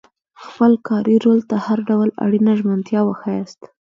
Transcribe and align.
خپل 0.45 0.71
کاري 0.87 1.15
رول 1.25 1.39
ته 1.49 1.55
هر 1.65 1.79
ډول 1.89 2.09
اړینه 2.23 2.53
ژمنتیا 2.59 3.01
وښایاست. 3.05 3.61